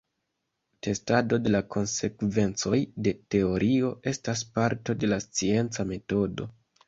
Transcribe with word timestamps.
Testado 0.85 1.37
de 1.47 1.51
la 1.55 1.59
konsekvencoj 1.75 2.79
de 3.07 3.13
teorio 3.35 3.91
estas 4.15 4.43
parto 4.57 4.97
de 5.03 5.11
la 5.15 5.23
scienca 5.27 5.87
metodo. 5.93 6.49